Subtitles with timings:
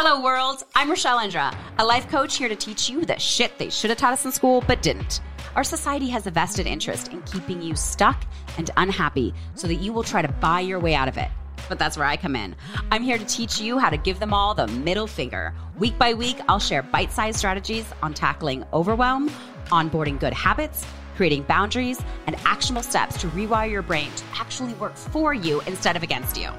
[0.00, 0.62] Hello, world.
[0.76, 3.98] I'm Rachelle Indra, a life coach here to teach you the shit they should have
[3.98, 5.20] taught us in school but didn't.
[5.56, 8.22] Our society has a vested interest in keeping you stuck
[8.58, 11.28] and unhappy so that you will try to buy your way out of it.
[11.68, 12.54] But that's where I come in.
[12.92, 15.52] I'm here to teach you how to give them all the middle finger.
[15.80, 19.30] Week by week, I'll share bite sized strategies on tackling overwhelm,
[19.72, 20.86] onboarding good habits,
[21.16, 25.96] creating boundaries, and actionable steps to rewire your brain to actually work for you instead
[25.96, 26.50] of against you.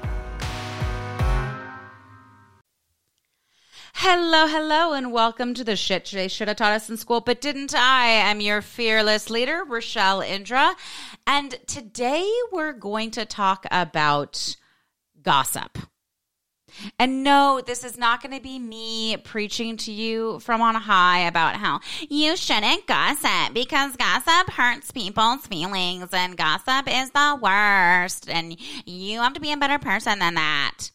[4.02, 7.42] Hello, hello, and welcome to the shit they should have taught us in school, but
[7.42, 7.80] didn't I?
[7.80, 8.06] I?
[8.30, 10.74] am your fearless leader, Rachelle Indra.
[11.26, 14.56] And today we're going to talk about
[15.20, 15.76] gossip.
[16.98, 21.26] And no, this is not going to be me preaching to you from on high
[21.26, 28.30] about how you shouldn't gossip because gossip hurts people's feelings and gossip is the worst.
[28.30, 28.56] And
[28.86, 30.90] you have to be a better person than that.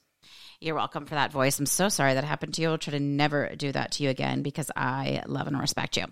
[0.62, 1.60] You're welcome for that voice.
[1.60, 2.70] I'm so sorry that happened to you.
[2.70, 6.06] I'll try to never do that to you again because I love and respect you.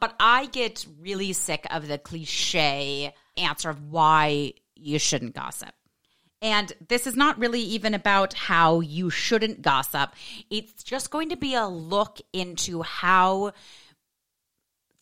[0.00, 5.70] But I get really sick of the cliche answer of why you shouldn't gossip.
[6.42, 10.12] And this is not really even about how you shouldn't gossip.
[10.50, 13.52] It's just going to be a look into how,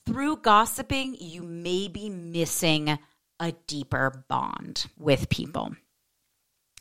[0.06, 2.96] through gossiping, you may be missing
[3.40, 5.74] a deeper bond with people.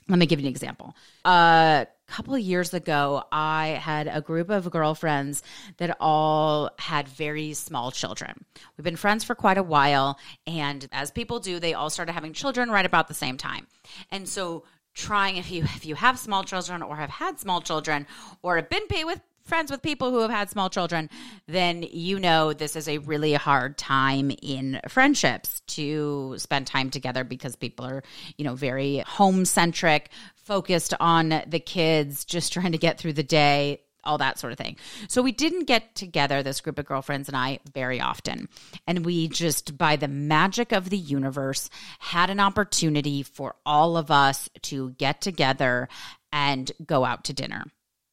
[0.08, 0.96] Let me give you an example.
[1.26, 5.44] A couple years ago, I had a group of girlfriends
[5.78, 8.46] that all had very small children.
[8.78, 12.34] We've been friends for quite a while, and as people do, they all started having
[12.34, 13.66] children right about the same time.
[14.12, 18.06] And so trying if you if you have small children or have had small children
[18.42, 21.10] or have been paid with friends with people who have had small children,
[21.48, 27.24] then you know this is a really hard time in friendships to spend time together
[27.24, 28.04] because people are,
[28.38, 30.10] you know, very home centric,
[30.52, 34.58] focused on the kids, just trying to get through the day, all that sort of
[34.58, 34.76] thing.
[35.08, 38.50] So we didn't get together, this group of girlfriends and I, very often.
[38.86, 41.70] And we just, by the magic of the universe,
[42.00, 45.88] had an opportunity for all of us to get together
[46.34, 47.64] and go out to dinner.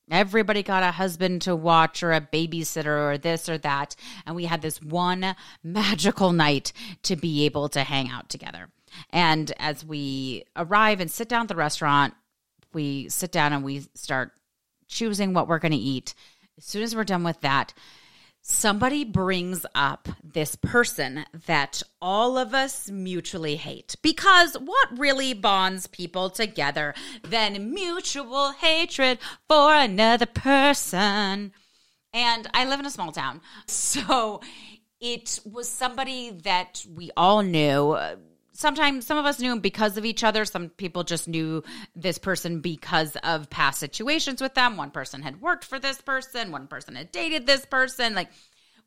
[0.09, 3.97] Everybody got a husband to watch or a babysitter or this or that.
[4.27, 5.35] And we had this one
[5.65, 6.73] magical night
[7.03, 8.69] to be able to hang out together.
[9.11, 12.15] And as we arrive and sit down at the restaurant,
[12.79, 14.31] we sit down and we start
[14.87, 16.15] choosing what we're going to eat.
[16.57, 17.75] As soon as we're done with that,
[18.41, 23.97] somebody brings up this person that all of us mutually hate.
[24.01, 26.95] Because what really bonds people together
[27.25, 29.19] than mutual hatred
[29.49, 31.53] for another person?
[32.13, 33.41] And I live in a small town.
[33.67, 34.41] So
[35.01, 38.17] it was somebody that we all knew uh,
[38.59, 40.45] sometimes some of us knew him because of each other.
[40.45, 41.63] Some people just knew
[41.95, 44.77] this person because of past situations with them.
[44.77, 48.15] One person had worked for this person, one person had dated this person.
[48.15, 48.31] Like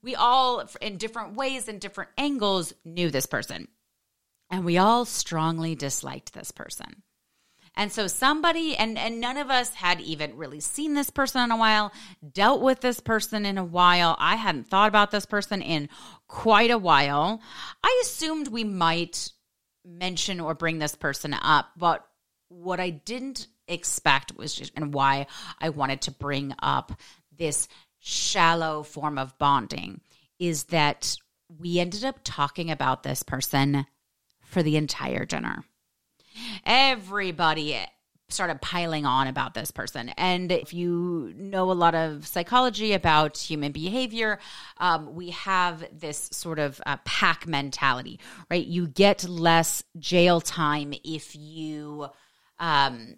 [0.03, 3.69] we all, in different ways and different angles, knew this person.
[4.49, 7.03] And we all strongly disliked this person.
[7.73, 11.51] And so somebody and and none of us had even really seen this person in
[11.51, 11.93] a while,
[12.33, 14.17] dealt with this person in a while.
[14.19, 15.87] I hadn't thought about this person in
[16.27, 17.39] quite a while.
[17.81, 19.31] I assumed we might
[19.85, 22.05] mention or bring this person up, but
[22.49, 25.27] what I didn't expect was just, and why
[25.59, 26.91] I wanted to bring up
[27.37, 27.67] this
[27.99, 30.01] shallow form of bonding
[30.39, 31.15] is that
[31.59, 33.85] we ended up talking about this person
[34.41, 35.63] for the entire dinner.
[36.65, 37.77] Everybody
[38.33, 40.09] started piling on about this person.
[40.17, 44.39] And if you know a lot of psychology about human behavior,
[44.77, 48.19] um, we have this sort of uh, pack mentality,
[48.49, 48.65] right?
[48.65, 52.07] You get less jail time if you.
[52.59, 53.15] Um,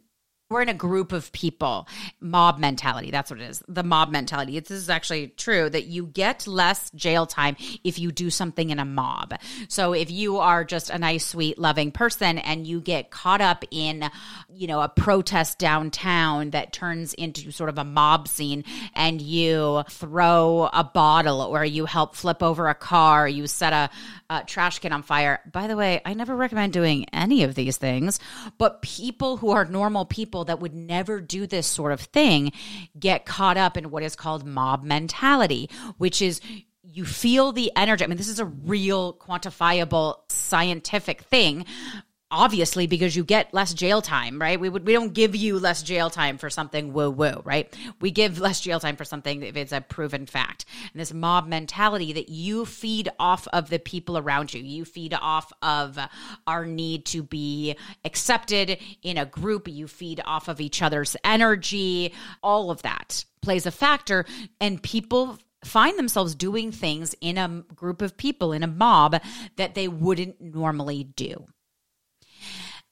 [0.50, 1.88] we're in a group of people.
[2.20, 3.64] Mob mentality that's what it is.
[3.68, 4.60] The mob mentality.
[4.60, 8.80] This is actually true that you get less jail time if you do something in
[8.80, 9.34] a mob.
[9.68, 13.64] So if you are just a nice sweet loving person and you get caught up
[13.72, 14.10] in
[14.50, 18.64] you know a protest downtown that turns into sort of a mob scene
[18.94, 23.90] and you throw a bottle or you help flip over a car you set a,
[24.30, 25.40] a trash can on fire.
[25.52, 28.20] By the way i never recommend doing any of these things
[28.58, 32.52] but people who are normal people people that would never do this sort of thing
[33.00, 35.70] get caught up in what is called mob mentality,
[36.00, 36.42] which is
[36.82, 38.04] you feel the energy.
[38.04, 41.66] I mean, this is a real quantifiable scientific thing.
[42.34, 44.60] Obviously because you get less jail time, right?
[44.60, 47.74] We would we don't give you less jail time for something woo woo, right?
[48.02, 50.66] We give less jail time for something if it's a proven fact.
[50.92, 54.62] And this mob mentality that you feed off of the people around you.
[54.62, 56.00] You feed off of
[56.48, 59.68] our need to be accepted in a group.
[59.68, 62.14] You feed off of each other's energy.
[62.42, 64.26] All of that plays a factor
[64.60, 69.22] and people find themselves doing things in a group of people in a mob
[69.56, 71.46] that they wouldn't normally do.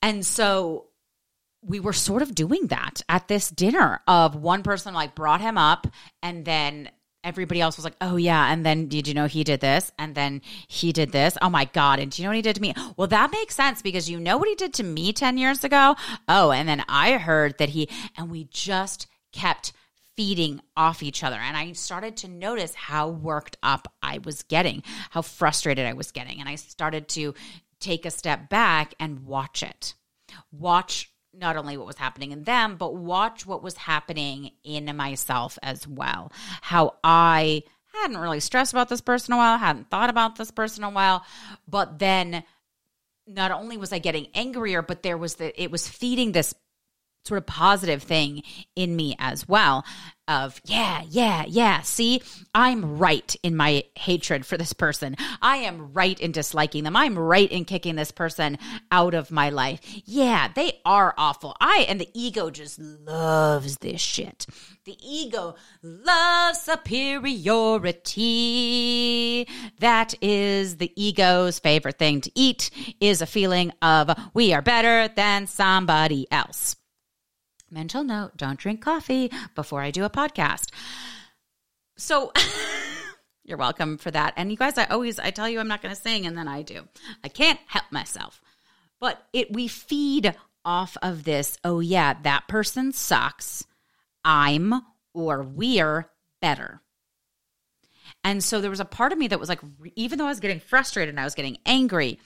[0.01, 0.87] And so
[1.63, 5.57] we were sort of doing that at this dinner of one person like brought him
[5.57, 5.87] up
[6.23, 6.89] and then
[7.23, 10.15] everybody else was like, "Oh yeah," and then did you know he did this, and
[10.15, 11.37] then he did this.
[11.41, 11.99] Oh my god!
[11.99, 12.73] And do you know what he did to me?
[12.97, 15.95] Well, that makes sense because you know what he did to me ten years ago.
[16.27, 19.73] Oh, and then I heard that he and we just kept
[20.17, 24.83] feeding off each other, and I started to notice how worked up I was getting,
[25.09, 27.33] how frustrated I was getting, and I started to
[27.81, 29.95] take a step back and watch it.
[30.51, 35.57] Watch not only what was happening in them, but watch what was happening in myself
[35.63, 36.31] as well.
[36.61, 37.63] How I
[37.93, 41.25] hadn't really stressed about this person a while, hadn't thought about this person a while,
[41.67, 42.43] but then
[43.27, 46.53] not only was I getting angrier, but there was the it was feeding this
[47.25, 48.43] sort of positive thing
[48.75, 49.85] in me as well
[50.31, 51.81] of yeah yeah yeah.
[51.81, 52.21] See
[52.55, 55.15] i'm right in my hatred for this person.
[55.41, 56.95] I am right in disliking them.
[56.95, 58.57] I'm right in kicking this person
[58.91, 59.79] out of my life.
[60.05, 61.55] Yeah they are awful.
[61.59, 64.45] I and the ego just loves this shit.
[64.85, 69.47] The ego loves superiority.
[69.79, 75.09] That is the ego's favorite thing to eat is a feeling of we are better
[75.13, 76.75] than somebody else
[77.71, 80.71] mental note don't drink coffee before I do a podcast.
[81.97, 82.31] So
[83.43, 84.33] you're welcome for that.
[84.37, 86.47] And you guys, I always I tell you I'm not going to sing and then
[86.47, 86.87] I do.
[87.23, 88.41] I can't help myself.
[88.99, 93.65] But it we feed off of this, oh yeah, that person sucks.
[94.23, 94.73] I'm
[95.13, 96.09] or we're
[96.41, 96.81] better.
[98.23, 99.61] And so there was a part of me that was like,
[99.95, 102.19] even though I was getting frustrated and I was getting angry,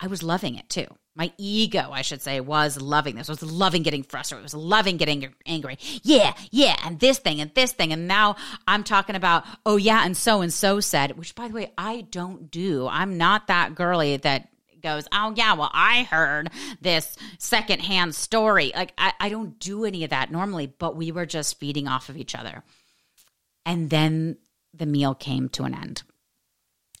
[0.00, 0.86] I was loving it too.
[1.14, 3.28] My ego, I should say, was loving this.
[3.28, 4.42] Was loving getting frustrated.
[4.42, 5.78] Was loving getting angry.
[6.02, 7.92] Yeah, yeah, and this thing and this thing.
[7.92, 8.36] And now
[8.66, 12.00] I'm talking about, oh, yeah, and so and so said, which by the way, I
[12.00, 12.88] don't do.
[12.88, 14.48] I'm not that girly that
[14.82, 16.50] goes, oh, yeah, well, I heard
[16.80, 18.72] this secondhand story.
[18.74, 22.08] Like, I, I don't do any of that normally, but we were just feeding off
[22.08, 22.62] of each other.
[23.64, 24.38] And then
[24.74, 26.02] the meal came to an end.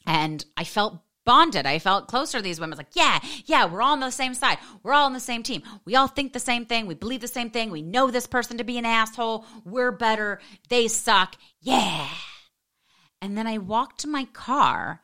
[0.06, 1.66] And I felt bonded.
[1.66, 2.76] I felt closer to these women.
[2.78, 4.58] Like, yeah, yeah, we're all on the same side.
[4.82, 5.62] We're all on the same team.
[5.84, 6.86] We all think the same thing.
[6.86, 7.70] We believe the same thing.
[7.70, 9.44] We know this person to be an asshole.
[9.64, 10.40] We're better.
[10.68, 11.36] They suck.
[11.60, 12.08] Yeah.
[13.20, 15.02] And then I walked to my car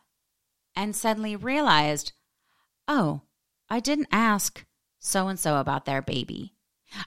[0.74, 2.12] and suddenly realized,
[2.86, 3.22] oh,
[3.70, 4.64] I didn't ask
[5.00, 6.54] so and so about their baby.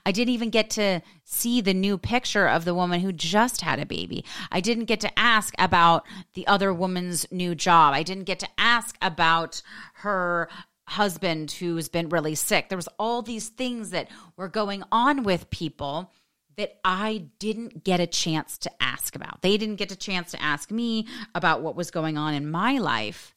[0.06, 3.78] I didn't even get to see the new picture of the woman who just had
[3.78, 4.24] a baby.
[4.50, 7.94] I didn't get to ask about the other woman's new job.
[7.94, 9.62] I didn't get to ask about
[9.94, 10.48] her
[10.88, 12.68] husband who's been really sick.
[12.68, 16.12] There was all these things that were going on with people
[16.56, 19.40] that I didn't get a chance to ask about.
[19.42, 22.78] They didn't get a chance to ask me about what was going on in my
[22.78, 23.34] life.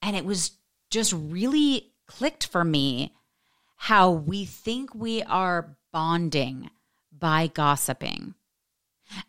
[0.00, 0.52] And it was
[0.90, 3.14] just really clicked for me
[3.82, 6.70] how we think we are bonding
[7.10, 8.32] by gossiping.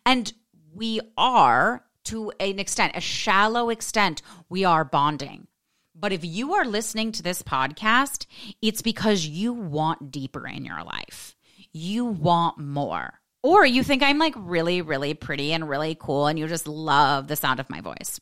[0.06, 0.32] And
[0.72, 5.48] we are, to an extent, a shallow extent, we are bonding.
[5.92, 8.26] But if you are listening to this podcast,
[8.62, 11.34] it's because you want deeper in your life.
[11.72, 13.14] You want more.
[13.42, 17.26] Or you think I'm like really, really pretty and really cool and you just love
[17.26, 18.20] the sound of my voice.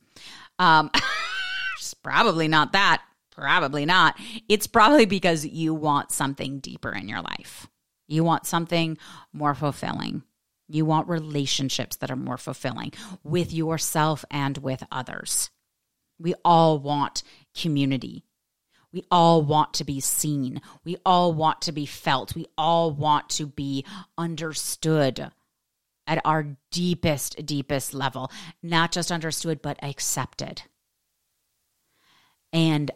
[0.59, 0.91] Um,
[2.03, 3.03] probably not that.
[3.35, 4.19] Probably not.
[4.49, 7.67] It's probably because you want something deeper in your life.
[8.07, 8.99] You want something
[9.33, 10.23] more fulfilling.
[10.69, 12.93] You want relationships that are more fulfilling
[13.25, 15.51] with yourself and with others.
[16.19, 17.23] We all want
[17.59, 18.25] community.
[18.93, 20.61] We all want to be seen.
[20.85, 22.35] We all want to be felt.
[22.35, 23.87] We all want to be
[24.19, 25.31] understood
[26.07, 28.31] at our deepest, deepest level.
[28.63, 30.63] Not just understood, but accepted.
[32.53, 32.91] And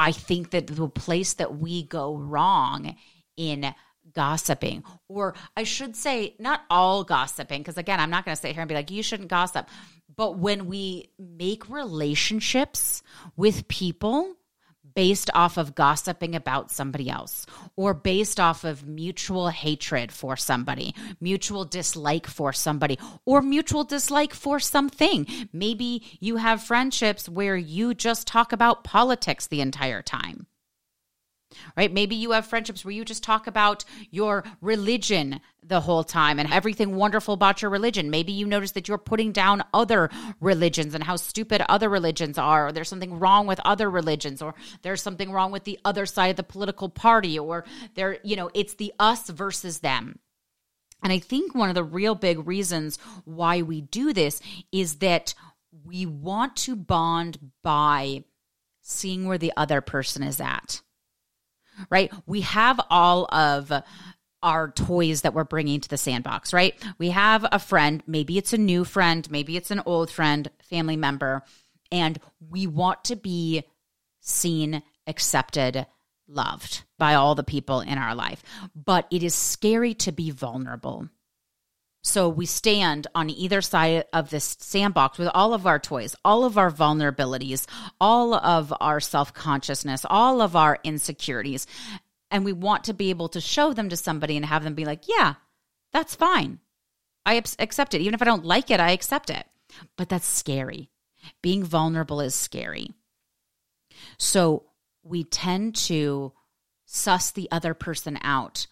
[0.00, 2.96] I think that the place that we go wrong
[3.36, 3.74] in
[4.14, 8.52] gossiping, or I should say, not all gossiping, because again, I'm not going to sit
[8.52, 9.68] here and be like, you shouldn't gossip.
[10.16, 13.02] But when we make relationships
[13.36, 14.36] with people
[14.94, 20.94] based off of gossiping about somebody else or based off of mutual hatred for somebody,
[21.20, 25.26] mutual dislike for somebody, or mutual dislike for something.
[25.52, 30.46] Maybe you have friendships where you just talk about politics the entire time.
[31.76, 31.92] Right?
[31.92, 36.52] Maybe you have friendships where you just talk about your religion the whole time and
[36.52, 38.10] everything wonderful about your religion.
[38.10, 42.68] Maybe you notice that you're putting down other religions and how stupid other religions are,
[42.68, 46.28] or there's something wrong with other religions, or there's something wrong with the other side
[46.28, 47.64] of the political party, or
[47.94, 50.18] there, you know, it's the us versus them.
[51.02, 54.40] And I think one of the real big reasons why we do this
[54.70, 55.34] is that
[55.84, 58.24] we want to bond by
[58.82, 60.82] seeing where the other person is at
[61.88, 62.12] right?
[62.26, 63.72] We have all of
[64.42, 66.74] our toys that we're bringing to the sandbox, right?
[66.98, 70.96] We have a friend, maybe it's a new friend, maybe it's an old friend, family
[70.96, 71.42] member,
[71.92, 72.18] and
[72.48, 73.64] we want to be
[74.20, 75.86] seen, accepted,
[76.26, 78.42] loved by all the people in our life.
[78.74, 81.08] But it is scary to be vulnerable.
[82.02, 86.44] So we stand on either side of this sandbox with all of our toys, all
[86.44, 87.66] of our vulnerabilities,
[88.00, 91.66] all of our self consciousness, all of our insecurities.
[92.30, 94.84] And we want to be able to show them to somebody and have them be
[94.84, 95.34] like, yeah,
[95.92, 96.60] that's fine.
[97.26, 98.00] I accept it.
[98.00, 99.44] Even if I don't like it, I accept it.
[99.96, 100.90] But that's scary.
[101.42, 102.92] Being vulnerable is scary.
[104.16, 104.64] So
[105.02, 106.32] we tend to
[106.86, 108.66] suss the other person out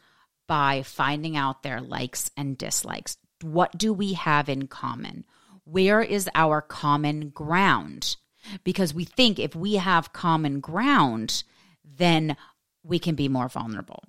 [0.49, 3.17] by finding out their likes and dislikes.
[3.43, 5.25] What do we have in common?
[5.65, 8.17] Where is our common ground?
[8.65, 11.45] Because we think if we have common ground,
[11.85, 12.37] then
[12.83, 14.03] we can be more vulnerable.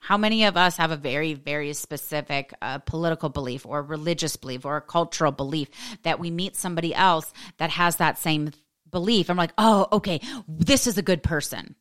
[0.00, 4.64] How many of us have a very, very specific uh, political belief or religious belief
[4.64, 5.68] or a cultural belief
[6.02, 8.52] that we meet somebody else that has that same
[8.90, 9.28] belief?
[9.28, 11.74] I'm like, oh, okay, this is a good person.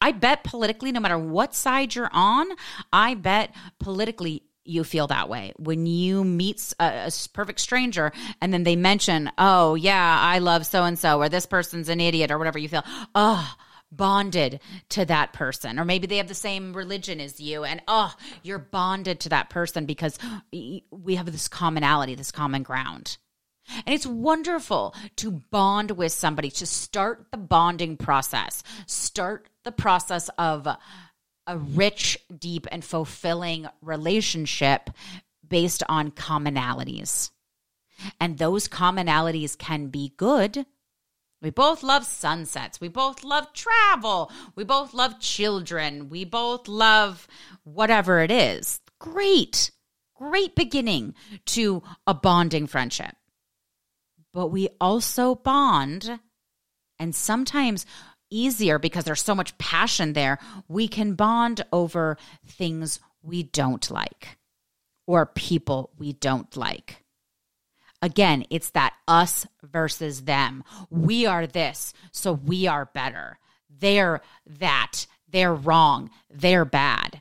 [0.00, 2.46] I bet politically, no matter what side you're on,
[2.92, 8.52] I bet politically you feel that way when you meet a, a, perfect stranger and
[8.52, 12.30] then they mention, "Oh, yeah, I love so and so," or "This person's an idiot,"
[12.30, 12.58] or whatever.
[12.58, 13.54] You feel, oh,
[13.92, 18.14] bonded to that person, or maybe they have the same religion as you, and oh,
[18.42, 20.18] you're bonded to that person because
[20.52, 23.18] we have this commonality, this common ground.
[23.86, 30.28] And it's wonderful to bond with somebody, to start the bonding process, start the process
[30.38, 34.90] of a rich, deep, and fulfilling relationship
[35.46, 37.30] based on commonalities.
[38.20, 40.64] And those commonalities can be good.
[41.42, 42.80] We both love sunsets.
[42.80, 44.30] We both love travel.
[44.54, 46.08] We both love children.
[46.08, 47.26] We both love
[47.64, 48.80] whatever it is.
[48.98, 49.70] Great,
[50.14, 51.14] great beginning
[51.46, 53.16] to a bonding friendship
[54.32, 56.20] but we also bond.
[56.98, 57.86] And sometimes
[58.30, 64.38] easier because there's so much passion there, we can bond over things we don't like
[65.06, 67.04] or people we don't like.
[68.02, 70.64] Again, it's that us versus them.
[70.88, 73.38] We are this, so we are better.
[73.68, 75.06] They're that.
[75.28, 76.10] They're wrong.
[76.30, 77.20] They're bad.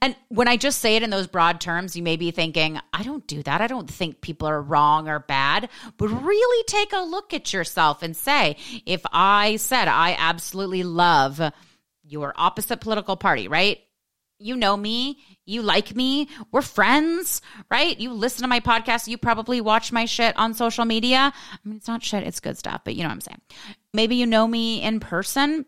[0.00, 3.02] And when I just say it in those broad terms, you may be thinking, I
[3.02, 3.60] don't do that.
[3.60, 5.68] I don't think people are wrong or bad.
[5.96, 11.40] But really take a look at yourself and say, if I said I absolutely love
[12.02, 13.80] your opposite political party, right?
[14.38, 17.40] You know me, you like me, we're friends,
[17.70, 17.98] right?
[17.98, 21.32] You listen to my podcast, you probably watch my shit on social media.
[21.34, 23.40] I mean, it's not shit, it's good stuff, but you know what I'm saying.
[23.94, 25.64] Maybe you know me in person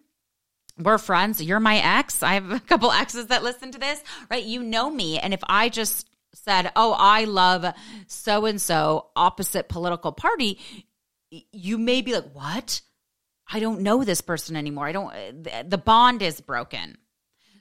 [0.79, 1.43] we're friends.
[1.43, 2.23] You're my ex.
[2.23, 4.45] I have a couple exes that listen to this, right?
[4.45, 5.19] You know me.
[5.19, 7.67] And if I just said, oh, I love
[8.07, 10.59] so and so opposite political party,
[11.31, 12.81] you may be like, what?
[13.51, 14.87] I don't know this person anymore.
[14.87, 16.99] I don't, the bond is broken.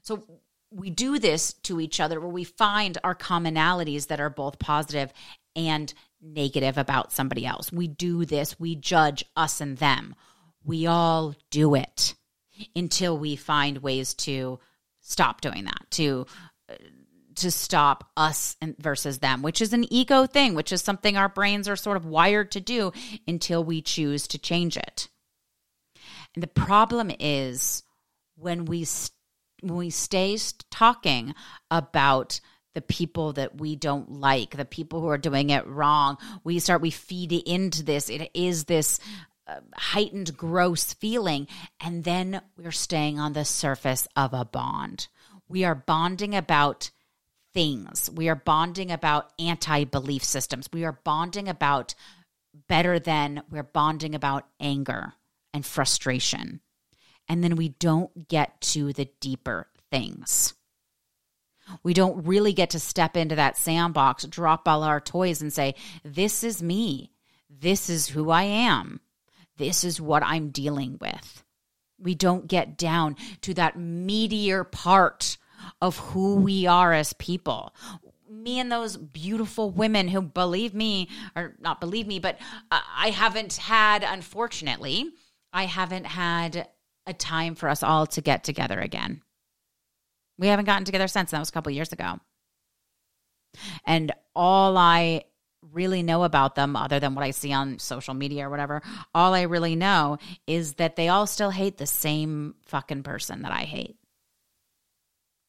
[0.04, 0.24] So
[0.70, 5.12] we do this to each other where we find our commonalities that are both positive
[5.56, 7.72] and negative about somebody else.
[7.72, 10.16] We do this, we judge us and them.
[10.64, 12.16] We all do it
[12.76, 14.60] until we find ways to
[15.02, 16.26] stop doing that, to
[17.38, 21.70] to stop us versus them, which is an ego thing, which is something our brains
[21.70, 22.92] are sort of wired to do
[23.28, 25.08] until we choose to change it.
[26.36, 27.84] And the problem is
[28.36, 28.86] when we
[29.62, 30.38] when we stay
[30.70, 31.34] talking
[31.72, 32.40] about
[32.76, 36.82] the people that we don't like, the people who are doing it wrong, we start
[36.82, 38.10] we feed into this.
[38.10, 39.00] It is this
[39.76, 41.48] heightened, gross feeling.
[41.80, 45.08] And then we're staying on the surface of a bond.
[45.48, 46.92] We are bonding about
[47.54, 48.10] things.
[48.14, 50.70] We are bonding about anti belief systems.
[50.72, 51.96] We are bonding about
[52.68, 55.14] better than we're bonding about anger
[55.54, 56.62] and frustration.
[57.28, 60.54] And then we don't get to the deeper things.
[61.84, 65.76] We don't really get to step into that sandbox, drop all our toys, and say,
[66.04, 67.12] This is me.
[67.50, 69.02] This is who I am.
[69.58, 71.44] This is what I'm dealing with.
[72.00, 75.38] We don't get down to that meatier part
[75.82, 77.74] of who we are as people.
[78.30, 82.38] Me and those beautiful women who believe me, or not believe me, but
[82.72, 85.10] uh, I haven't had, unfortunately,
[85.52, 86.68] I haven't had
[87.08, 89.22] a time for us all to get together again.
[90.38, 91.32] We haven't gotten together since.
[91.32, 92.20] That was a couple years ago.
[93.86, 95.24] And all I
[95.72, 98.82] really know about them, other than what I see on social media or whatever,
[99.14, 103.52] all I really know is that they all still hate the same fucking person that
[103.52, 103.98] I hate.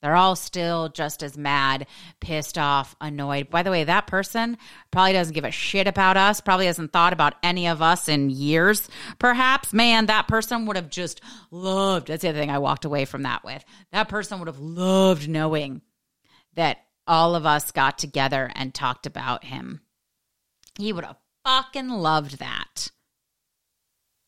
[0.00, 1.88] They're all still just as mad,
[2.20, 3.50] pissed off, annoyed.
[3.50, 4.56] By the way, that person
[4.92, 8.30] probably doesn't give a shit about us, probably hasn't thought about any of us in
[8.30, 9.72] years, perhaps.
[9.72, 11.20] Man, that person would have just
[11.50, 12.08] loved.
[12.08, 13.64] That's the other thing I walked away from that with.
[13.90, 15.82] That person would have loved knowing
[16.54, 19.80] that all of us got together and talked about him.
[20.78, 22.90] He would have fucking loved that.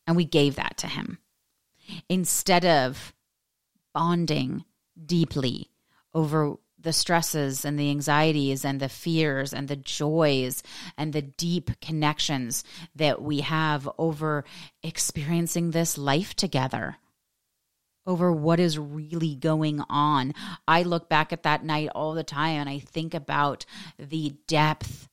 [0.06, 1.18] And we gave that to him.
[2.08, 3.14] Instead of
[3.94, 4.64] bonding
[5.06, 5.70] deeply
[6.12, 10.62] over the stresses and the anxieties and the fears and the joys
[10.96, 12.64] and the deep connections
[12.94, 14.44] that we have over
[14.82, 16.96] experiencing this life together
[18.06, 20.34] over what is really going on.
[20.66, 23.66] I look back at that night all the time and I think about
[23.98, 25.09] the depth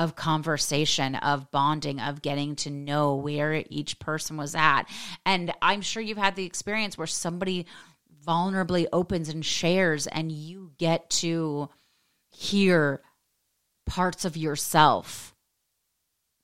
[0.00, 4.84] of conversation, of bonding, of getting to know where each person was at.
[5.26, 7.66] And I'm sure you've had the experience where somebody
[8.26, 11.68] vulnerably opens and shares, and you get to
[12.30, 13.02] hear
[13.84, 15.34] parts of yourself,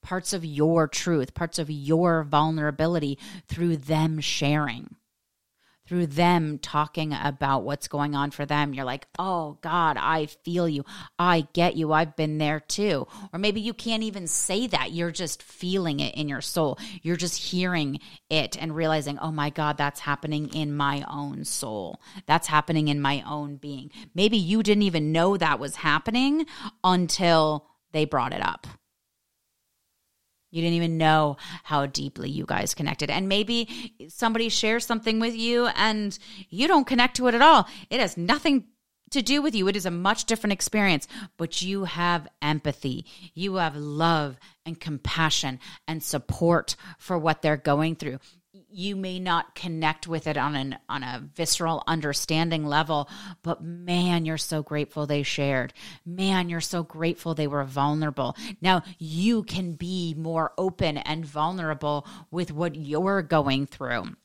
[0.03, 4.97] parts of your truth, parts of your vulnerability through them sharing
[5.87, 10.69] through them talking about what's going on for them, you're like, oh God, I feel
[10.69, 10.85] you.
[11.19, 11.93] I get you.
[11.93, 13.07] I've been there too.
[13.33, 14.93] Or maybe you can't even say that.
[14.93, 16.79] You're just feeling it in your soul.
[17.03, 22.01] You're just hearing it and realizing, oh my God, that's happening in my own soul.
[22.27, 23.91] That's happening in my own being.
[24.15, 26.47] Maybe you didn't even know that was happening
[26.83, 28.67] until they brought it up.
[30.51, 33.11] You didn't even know how deeply you guys connected.
[33.11, 36.17] And maybe somebody shares something with you and
[36.49, 37.67] you don't connect to it at all.
[37.91, 38.65] It has nothing
[39.11, 39.69] to do with you.
[39.69, 41.07] It is a much different experience,
[41.37, 43.07] but you have empathy.
[43.35, 48.19] You have love and compassion and support for what they're going through
[48.69, 53.09] you may not connect with it on an on a visceral understanding level
[53.43, 55.73] but man you're so grateful they shared.
[56.05, 58.37] Man you're so grateful they were vulnerable.
[58.61, 64.17] Now you can be more open and vulnerable with what you're going through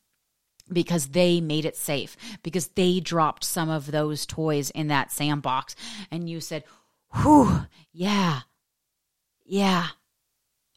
[0.71, 5.75] because they made it safe because they dropped some of those toys in that sandbox.
[6.09, 6.63] And you said
[7.13, 8.41] whew yeah
[9.45, 9.87] yeah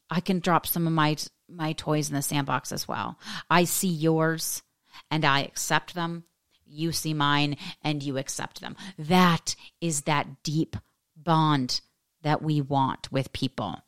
[0.09, 1.15] I can drop some of my
[1.49, 3.17] my toys in the sandbox as well.
[3.49, 4.63] I see yours
[5.11, 6.25] and I accept them.
[6.65, 8.75] You see mine and you accept them.
[8.97, 10.75] That is that deep
[11.15, 11.81] bond
[12.21, 13.81] that we want with people.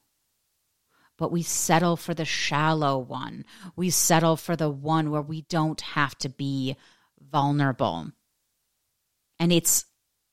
[1.18, 3.46] But we settle for the shallow one.
[3.76, 6.76] We settle for the one where we don't have to be
[7.20, 8.12] vulnerable.
[9.40, 9.86] And it's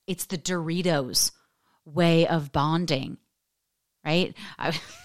[0.06, 1.32] it's the Doritos
[1.87, 3.16] way of bonding,
[4.04, 4.34] right?
[4.58, 4.78] I,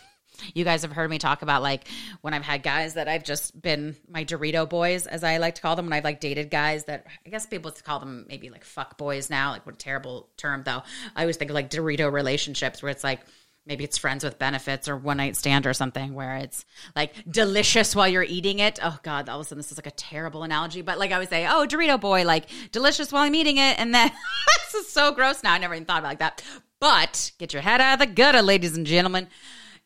[0.53, 1.87] you guys have heard me talk about like
[2.21, 5.61] when I've had guys that I've just been my Dorito boys, as I like to
[5.61, 8.63] call them, when I've like dated guys that I guess people call them maybe like
[8.63, 9.51] fuck boys now.
[9.51, 10.83] Like what a terrible term though.
[11.15, 13.21] I always think of like Dorito relationships where it's like
[13.65, 17.95] maybe it's friends with benefits or one night stand or something where it's like delicious
[17.95, 18.79] while you're eating it.
[18.81, 21.19] Oh God, all of a sudden this is like a terrible analogy, but like I
[21.19, 24.11] would say, oh Dorito boy, like delicious while I'm eating it, and then
[24.73, 25.43] this is so gross.
[25.43, 26.43] Now I never even thought about like that.
[26.79, 29.27] But get your head out of the gutter, ladies and gentlemen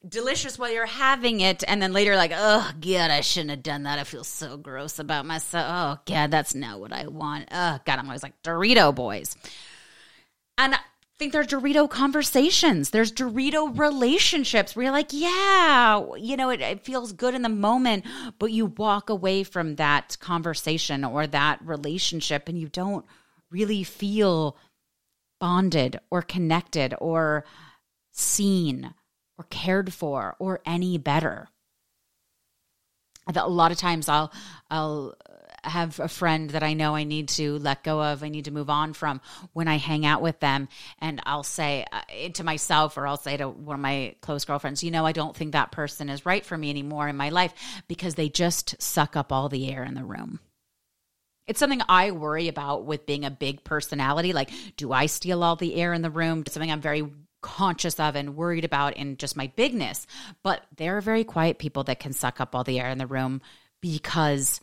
[0.08, 3.84] delicious while you're having it and then later like oh god i shouldn't have done
[3.84, 4.00] that.
[4.00, 5.66] I feel so gross about myself.
[5.70, 7.48] Oh god that's not what i want.
[7.52, 9.36] Oh god i'm always like dorito boys.
[10.58, 10.80] And i
[11.18, 12.90] think there's dorito conversations.
[12.90, 17.50] There's dorito relationships where you're like yeah you know it, it feels good in the
[17.50, 18.06] moment
[18.40, 23.06] but you walk away from that conversation or that relationship and you don't
[23.50, 24.58] really feel
[25.40, 27.46] bonded or connected or
[28.12, 28.94] seen
[29.38, 31.50] or cared for or any better.
[33.34, 34.32] A lot of times I'll
[34.70, 35.16] I'll
[35.64, 38.52] have a friend that I know I need to let go of, I need to
[38.52, 39.22] move on from
[39.54, 40.68] when I hang out with them.
[41.00, 42.02] And I'll say uh,
[42.34, 45.36] to myself, or I'll say to one of my close girlfriends, you know, I don't
[45.36, 47.54] think that person is right for me anymore in my life
[47.88, 50.40] because they just suck up all the air in the room.
[51.46, 54.32] It's something I worry about with being a big personality.
[54.32, 56.44] Like, do I steal all the air in the room?
[56.46, 57.04] It's something I'm very
[57.44, 60.08] conscious of and worried about in just my bigness.
[60.42, 63.06] But there are very quiet people that can suck up all the air in the
[63.06, 63.42] room
[63.82, 64.62] because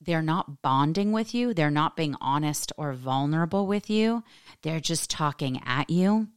[0.00, 4.24] they're not bonding with you, they're not being honest or vulnerable with you,
[4.62, 6.28] they're just talking at you,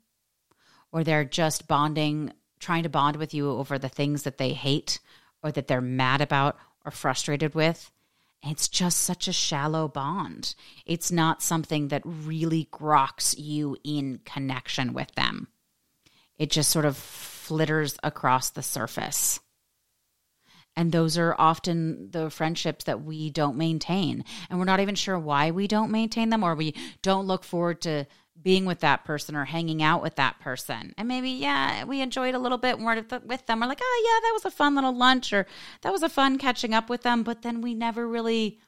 [0.92, 5.00] or they're just bonding, trying to bond with you over the things that they hate
[5.42, 7.90] or that they're mad about or frustrated with.
[8.42, 10.56] It's just such a shallow bond.
[10.86, 15.48] It's not something that really grokks you in connection with them.
[16.44, 19.40] It just sort of flitters across the surface.
[20.76, 24.26] And those are often the friendships that we don't maintain.
[24.50, 27.80] And we're not even sure why we don't maintain them or we don't look forward
[27.84, 28.08] to
[28.42, 30.94] being with that person or hanging out with that person.
[30.98, 33.62] And maybe, yeah, we enjoyed a little bit more with them.
[33.62, 35.48] We're like, oh, yeah, that was a fun little lunch or
[35.84, 37.24] that was a fun catching up with them.
[37.24, 38.60] But then we never really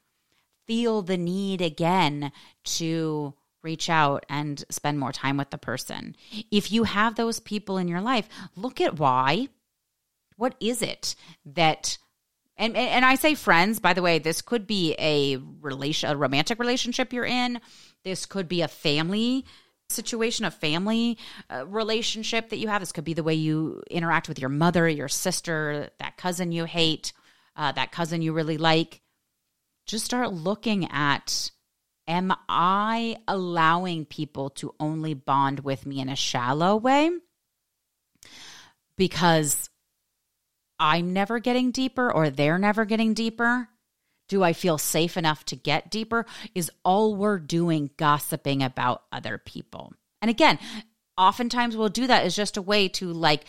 [0.66, 2.32] feel the need again
[2.64, 3.34] to
[3.66, 6.16] reach out and spend more time with the person.
[6.52, 9.50] If you have those people in your life, look at why
[10.38, 11.98] what is it that
[12.58, 16.60] and and I say friends, by the way, this could be a relation a romantic
[16.60, 17.60] relationship you're in.
[18.04, 19.46] This could be a family
[19.90, 21.18] situation, a family
[21.50, 22.82] uh, relationship that you have.
[22.82, 26.64] This could be the way you interact with your mother, your sister, that cousin you
[26.66, 27.12] hate,
[27.56, 29.02] uh, that cousin you really like.
[29.86, 31.52] Just start looking at
[32.08, 37.12] am I allowing people to only bond with me in a shallow way?
[38.98, 39.70] Because
[40.80, 43.70] I'm never getting deeper or they're never getting deeper?
[44.28, 46.26] Do I feel safe enough to get deeper?
[46.56, 49.94] Is all we're doing gossiping about other people?
[50.22, 50.58] And again,
[51.18, 53.46] oftentimes we'll do that as just a way to like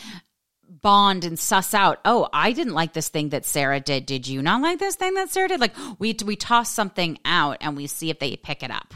[0.68, 4.42] bond and suss out oh i didn't like this thing that sarah did did you
[4.42, 7.86] not like this thing that sarah did like we we toss something out and we
[7.86, 8.94] see if they pick it up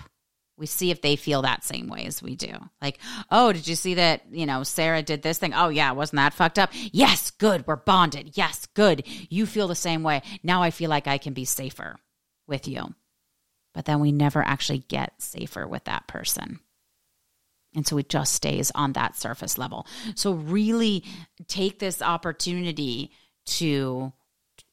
[0.60, 2.52] we see if they feel that same way as we do.
[2.82, 2.98] Like,
[3.30, 5.54] oh, did you see that, you know, Sarah did this thing?
[5.54, 6.68] Oh, yeah, wasn't that fucked up?
[6.92, 7.66] Yes, good.
[7.66, 8.36] We're bonded.
[8.36, 9.06] Yes, good.
[9.30, 10.20] You feel the same way.
[10.42, 11.96] Now I feel like I can be safer
[12.46, 12.94] with you.
[13.72, 16.60] But then we never actually get safer with that person.
[17.74, 19.86] And so it just stays on that surface level.
[20.14, 21.04] So really
[21.46, 23.12] take this opportunity
[23.46, 24.12] to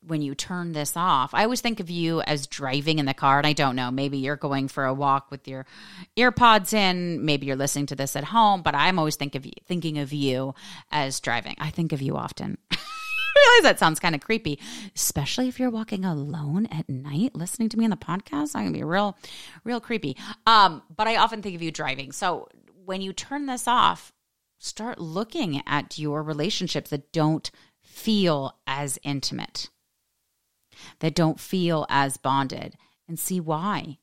[0.06, 1.34] when you turn this off.
[1.34, 4.18] I always think of you as driving in the car, and I don't know, maybe
[4.18, 5.66] you're going for a walk with your
[6.18, 9.54] earpods in, maybe you're listening to this at home, but I'm always think of you,
[9.66, 10.56] thinking of you
[10.92, 11.56] as driving.
[11.60, 12.58] I think of you often.
[12.72, 14.60] I realize that sounds kind of creepy,
[14.96, 18.56] especially if you're walking alone at night listening to me on the podcast.
[18.56, 19.16] I'm gonna be real,
[19.64, 20.18] real creepy.
[20.48, 22.12] Um, but I often think of you driving.
[22.12, 22.50] So
[22.88, 24.14] when you turn this off,
[24.58, 27.52] start looking at your relationships that don't
[27.84, 29.70] feel as intimate
[31.00, 32.76] that don't feel as bonded
[33.08, 33.98] and see why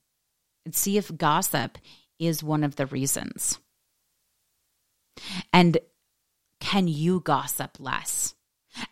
[0.65, 1.79] and see if gossip
[2.19, 3.59] is one of the reasons.
[5.53, 5.79] And
[6.61, 8.35] can you gossip less?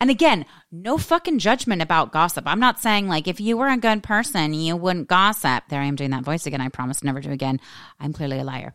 [0.01, 2.45] And again, no fucking judgment about gossip.
[2.47, 5.65] I'm not saying like if you were a good person, you wouldn't gossip.
[5.69, 6.61] There I am doing that voice again.
[6.61, 7.59] I promise never do again.
[7.99, 8.73] I'm clearly a liar.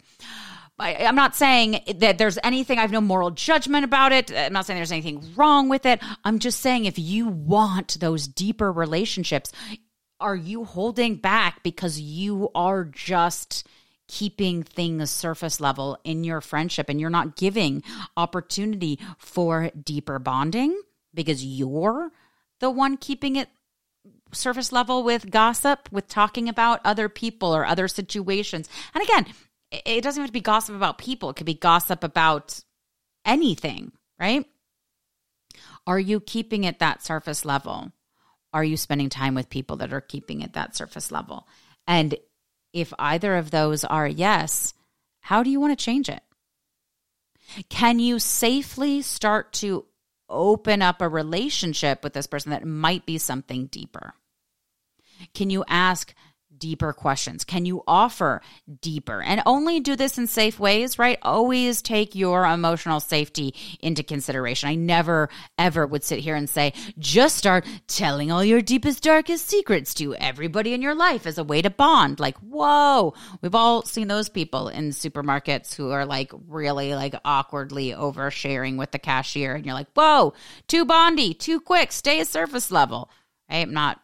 [0.79, 4.31] I, am not saying that there's anything, I have no moral judgment about it.
[4.31, 6.01] I'm not saying there's anything wrong with it.
[6.23, 9.51] I'm just saying if you want those deeper relationships,
[10.19, 13.67] are you holding back because you are just
[14.07, 17.83] keeping things surface level in your friendship and you're not giving
[18.15, 20.79] opportunity for deeper bonding
[21.13, 22.11] because you're
[22.59, 23.49] the one keeping it
[24.31, 28.69] surface level with gossip, with talking about other people or other situations.
[28.93, 29.25] And again,
[29.71, 31.29] it doesn't have to be gossip about people.
[31.29, 32.61] It could be gossip about
[33.25, 34.45] anything, right?
[35.85, 37.91] Are you keeping it that surface level?
[38.53, 41.47] Are you spending time with people that are keeping it that surface level?
[41.85, 42.15] And
[42.73, 44.73] if either of those are yes,
[45.21, 46.21] how do you want to change it?
[47.69, 49.85] Can you safely start to
[50.29, 54.13] open up a relationship with this person that might be something deeper?
[55.33, 56.13] Can you ask,
[56.59, 57.43] deeper questions?
[57.43, 58.41] Can you offer
[58.81, 59.21] deeper?
[59.21, 61.17] And only do this in safe ways, right?
[61.21, 64.69] Always take your emotional safety into consideration.
[64.69, 69.47] I never, ever would sit here and say, just start telling all your deepest, darkest
[69.47, 72.19] secrets to everybody in your life as a way to bond.
[72.19, 77.91] Like, whoa, we've all seen those people in supermarkets who are like really like awkwardly
[77.91, 79.55] oversharing with the cashier.
[79.55, 80.33] And you're like, whoa,
[80.67, 83.09] too bondy, too quick, stay at surface level.
[83.49, 84.01] I'm not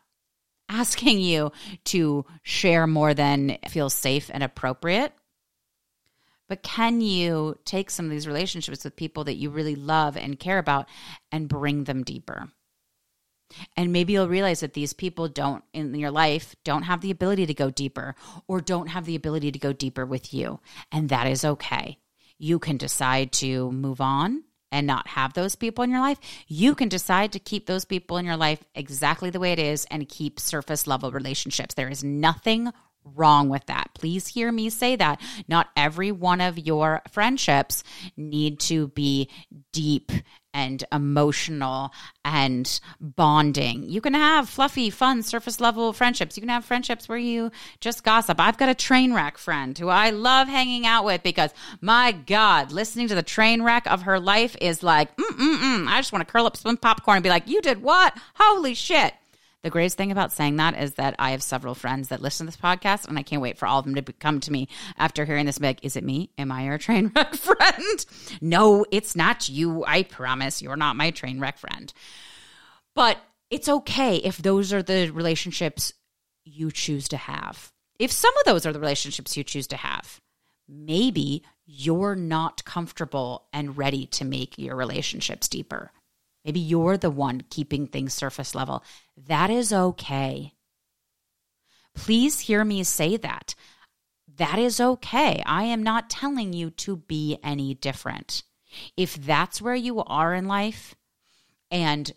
[0.74, 1.52] asking you
[1.86, 5.14] to share more than feels safe and appropriate.
[6.50, 10.40] But can you take some of these relationships with people that you really love and
[10.40, 10.88] care about
[11.32, 12.50] and bring them deeper?
[13.78, 17.46] And maybe you'll realize that these people don't in your life don't have the ability
[17.46, 18.16] to go deeper
[18.48, 20.60] or don't have the ability to go deeper with you.
[20.92, 22.00] And that is okay.
[22.40, 26.74] You can decide to move on and not have those people in your life, you
[26.76, 30.10] can decide to keep those people in your life exactly the way it is and
[30.10, 31.76] keep surface level relationships.
[31.76, 32.74] There is nothing
[33.06, 33.90] wrong with that.
[33.94, 35.20] Please hear me say that.
[35.48, 37.84] Not every one of your friendships
[38.18, 39.30] need to be
[39.72, 40.12] deep
[40.54, 41.92] and emotional
[42.24, 43.84] and bonding.
[43.90, 46.38] You can have fluffy, fun, surface level friendships.
[46.38, 48.40] You can have friendships where you just gossip.
[48.40, 52.72] I've got a train wreck friend who I love hanging out with because my God,
[52.72, 55.88] listening to the train wreck of her life is like, mm mm mm.
[55.88, 58.16] I just want to curl up some popcorn and be like, you did what?
[58.36, 59.14] Holy shit.
[59.64, 62.52] The greatest thing about saying that is that I have several friends that listen to
[62.52, 65.24] this podcast, and I can't wait for all of them to come to me after
[65.24, 65.60] hearing this.
[65.60, 66.30] Like, is it me?
[66.38, 68.06] Am I your train wreck friend?
[68.42, 69.86] no, it's not you.
[69.86, 71.94] I promise you're not my train wreck friend.
[72.94, 73.18] But
[73.50, 75.94] it's okay if those are the relationships
[76.44, 77.72] you choose to have.
[78.00, 80.20] If some of those are the relationships you choose to have,
[80.68, 85.92] maybe you're not comfortable and ready to make your relationships deeper.
[86.46, 88.84] Maybe you're the one keeping things surface level.
[89.16, 90.54] That is okay.
[91.96, 93.56] Please hear me say that.
[94.38, 95.44] That is okay.
[95.46, 98.44] I am not telling you to be any different.
[98.98, 100.96] If that's where you are in life
[101.70, 102.12] and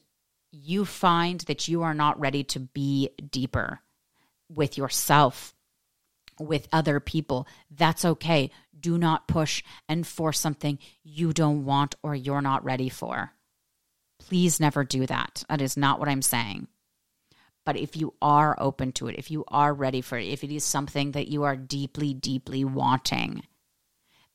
[0.51, 3.81] you find that you are not ready to be deeper
[4.49, 5.55] with yourself,
[6.41, 8.51] with other people, that's okay.
[8.79, 13.33] Do not push and force something you don't want or you're not ready for.
[14.27, 15.45] Please never do that.
[15.49, 16.67] That is not what I'm saying.
[17.65, 20.53] But if you are open to it, if you are ready for it, if it
[20.53, 23.43] is something that you are deeply, deeply wanting,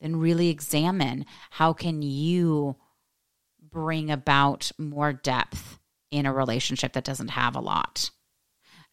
[0.00, 2.76] then really examine how can you
[3.70, 5.78] bring about more depth
[6.10, 8.10] in a relationship that doesn't have a lot.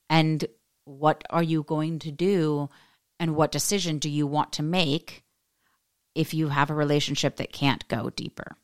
[0.10, 0.46] And
[0.86, 2.70] what are you going to do
[3.20, 5.24] and what decision do you want to make
[6.16, 8.56] if you have a relationship that can't go deeper?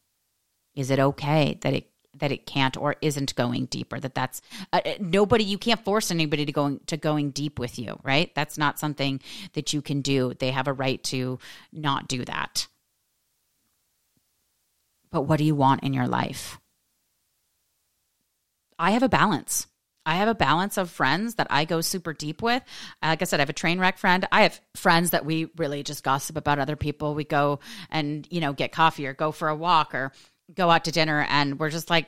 [0.74, 4.42] Is it okay that it that it can't or isn't going deeper that that's
[4.74, 8.34] uh, uh, nobody you can't force anybody to going to going deep with you right
[8.36, 9.22] that's not something
[9.54, 11.40] that you can do they have a right to
[11.72, 12.68] not do that
[15.12, 16.60] but what do you want in your life
[18.80, 19.68] i have a balance
[20.06, 22.62] I have a balance of friends that I go super deep with.
[23.02, 24.28] Like I said, I have a train wreck friend.
[24.32, 27.16] I have friends that we really just gossip about other people.
[27.16, 30.12] We go and, you know, get coffee or go for a walk or
[30.54, 32.08] go out to dinner and we're just like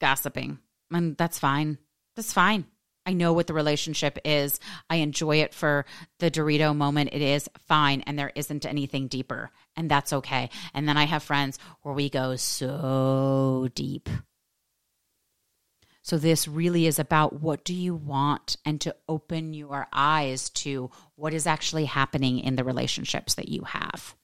[0.00, 0.58] gossiping.
[0.90, 1.78] And that's fine.
[2.16, 2.66] That's fine.
[3.06, 4.60] I know what the relationship is.
[4.88, 5.86] I enjoy it for
[6.18, 7.10] the Dorito moment.
[7.12, 8.02] It is fine.
[8.02, 9.50] And there isn't anything deeper.
[9.74, 10.50] And that's okay.
[10.74, 14.08] And then I have friends where we go so deep.
[16.02, 20.90] So this really is about what do you want and to open your eyes to
[21.14, 24.14] what is actually happening in the relationships that you have.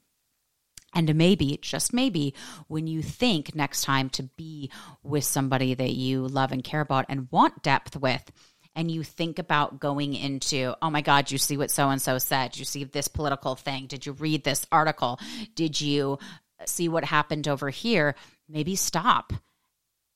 [0.96, 2.32] And maybe, just maybe,
[2.68, 4.70] when you think next time to be
[5.02, 8.32] with somebody that you love and care about and want depth with,
[8.74, 12.16] and you think about going into, oh my God, you see what so and so
[12.16, 12.56] said?
[12.56, 13.86] You see this political thing?
[13.86, 15.20] Did you read this article?
[15.54, 16.18] Did you
[16.64, 18.14] see what happened over here?
[18.48, 19.34] Maybe stop.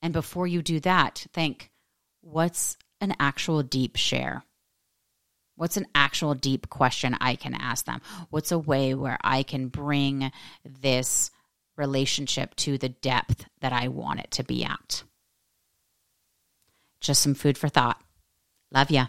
[0.00, 1.70] And before you do that, think,
[2.22, 4.44] what's an actual deep share?
[5.60, 8.00] What's an actual deep question I can ask them?
[8.30, 10.32] What's a way where I can bring
[10.64, 11.30] this
[11.76, 15.02] relationship to the depth that I want it to be at?
[17.02, 18.00] Just some food for thought.
[18.72, 19.08] Love ya.